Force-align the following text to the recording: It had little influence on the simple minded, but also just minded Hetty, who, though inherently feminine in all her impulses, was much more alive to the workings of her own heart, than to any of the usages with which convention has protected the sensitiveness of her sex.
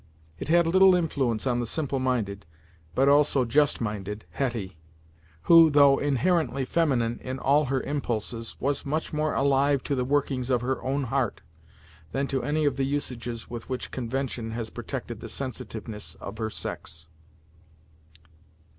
It 0.39 0.47
had 0.47 0.65
little 0.65 0.95
influence 0.95 1.45
on 1.45 1.59
the 1.59 1.67
simple 1.67 1.99
minded, 1.99 2.47
but 2.95 3.07
also 3.07 3.45
just 3.45 3.79
minded 3.79 4.25
Hetty, 4.31 4.79
who, 5.43 5.69
though 5.69 5.99
inherently 5.99 6.65
feminine 6.65 7.19
in 7.21 7.37
all 7.37 7.65
her 7.65 7.81
impulses, 7.83 8.55
was 8.59 8.83
much 8.83 9.13
more 9.13 9.35
alive 9.35 9.83
to 9.83 9.93
the 9.93 10.03
workings 10.03 10.49
of 10.49 10.61
her 10.61 10.81
own 10.81 11.03
heart, 11.03 11.41
than 12.13 12.25
to 12.29 12.41
any 12.41 12.65
of 12.65 12.77
the 12.77 12.85
usages 12.85 13.47
with 13.47 13.69
which 13.69 13.91
convention 13.91 14.49
has 14.53 14.71
protected 14.71 15.19
the 15.19 15.29
sensitiveness 15.29 16.15
of 16.15 16.39
her 16.39 16.49
sex. 16.49 17.07